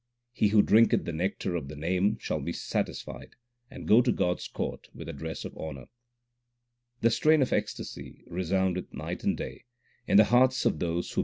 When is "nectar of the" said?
1.13-1.75